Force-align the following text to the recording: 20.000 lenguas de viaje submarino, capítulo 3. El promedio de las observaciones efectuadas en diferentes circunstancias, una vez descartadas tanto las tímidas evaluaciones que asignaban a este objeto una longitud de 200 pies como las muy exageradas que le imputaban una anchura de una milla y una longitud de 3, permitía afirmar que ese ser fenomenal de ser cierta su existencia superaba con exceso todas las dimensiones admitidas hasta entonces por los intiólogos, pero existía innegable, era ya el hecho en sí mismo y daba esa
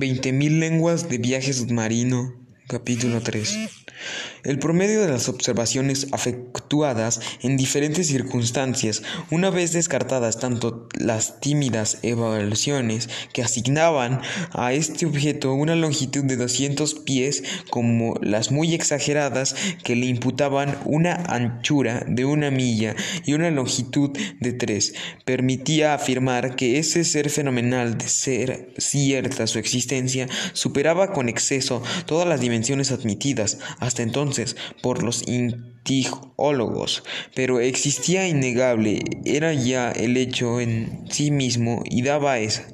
20.000 0.00 0.58
lenguas 0.58 1.10
de 1.10 1.18
viaje 1.18 1.52
submarino, 1.52 2.34
capítulo 2.66 3.20
3. 3.20 3.68
El 4.42 4.58
promedio 4.58 5.02
de 5.02 5.08
las 5.08 5.28
observaciones 5.28 6.06
efectuadas 6.14 7.20
en 7.42 7.56
diferentes 7.56 8.06
circunstancias, 8.06 9.02
una 9.30 9.50
vez 9.50 9.72
descartadas 9.72 10.38
tanto 10.38 10.88
las 10.98 11.40
tímidas 11.40 11.98
evaluaciones 12.02 13.08
que 13.32 13.42
asignaban 13.42 14.20
a 14.52 14.72
este 14.72 15.06
objeto 15.06 15.52
una 15.52 15.76
longitud 15.76 16.24
de 16.24 16.36
200 16.36 16.94
pies 16.94 17.42
como 17.68 18.14
las 18.22 18.50
muy 18.50 18.74
exageradas 18.74 19.54
que 19.84 19.96
le 19.96 20.06
imputaban 20.06 20.78
una 20.84 21.14
anchura 21.14 22.04
de 22.06 22.24
una 22.24 22.50
milla 22.50 22.96
y 23.24 23.34
una 23.34 23.50
longitud 23.50 24.10
de 24.40 24.52
3, 24.52 24.94
permitía 25.24 25.94
afirmar 25.94 26.56
que 26.56 26.78
ese 26.78 27.04
ser 27.04 27.30
fenomenal 27.30 27.98
de 27.98 28.08
ser 28.08 28.74
cierta 28.78 29.46
su 29.46 29.58
existencia 29.58 30.28
superaba 30.52 31.12
con 31.12 31.28
exceso 31.28 31.82
todas 32.06 32.26
las 32.26 32.40
dimensiones 32.40 32.90
admitidas 32.90 33.58
hasta 33.90 34.04
entonces 34.04 34.54
por 34.82 35.02
los 35.02 35.26
intiólogos, 35.26 37.02
pero 37.34 37.58
existía 37.58 38.28
innegable, 38.28 39.00
era 39.24 39.52
ya 39.52 39.90
el 39.90 40.16
hecho 40.16 40.60
en 40.60 41.06
sí 41.10 41.32
mismo 41.32 41.82
y 41.84 42.02
daba 42.02 42.38
esa 42.38 42.68